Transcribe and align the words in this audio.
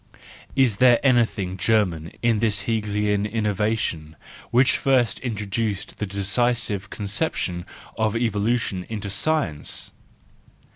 Is 0.55 0.77
there 0.77 0.99
anything 1.03 1.57
German 1.57 2.11
in 2.23 2.39
this 2.39 2.61
Hegelian 2.61 3.23
innovation 3.27 4.15
which 4.49 4.75
first 4.79 5.19
introduced 5.19 5.99
the 5.99 6.07
decisive 6.07 6.89
conception 6.89 7.67
of 7.99 8.15
evolution 8.17 8.83
into 8.89 9.11
science? 9.11 9.91